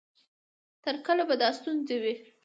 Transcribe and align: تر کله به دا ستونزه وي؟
تر 0.83 0.95
کله 1.05 1.23
به 1.29 1.35
دا 1.41 1.49
ستونزه 1.57 1.95
وي؟ 2.01 2.13